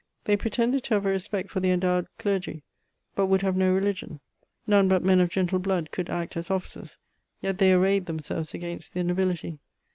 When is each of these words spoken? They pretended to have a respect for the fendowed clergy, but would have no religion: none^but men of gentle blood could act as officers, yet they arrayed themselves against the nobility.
They 0.23 0.35
pretended 0.35 0.83
to 0.85 0.95
have 0.95 1.05
a 1.05 1.09
respect 1.09 1.51
for 1.51 1.59
the 1.59 1.67
fendowed 1.67 2.07
clergy, 2.17 2.63
but 3.13 3.27
would 3.27 3.43
have 3.43 3.55
no 3.55 3.71
religion: 3.71 4.19
none^but 4.67 5.03
men 5.03 5.19
of 5.19 5.29
gentle 5.29 5.59
blood 5.59 5.91
could 5.91 6.09
act 6.09 6.35
as 6.35 6.49
officers, 6.49 6.97
yet 7.39 7.59
they 7.59 7.71
arrayed 7.71 8.07
themselves 8.07 8.55
against 8.55 8.95
the 8.95 9.03
nobility. 9.03 9.59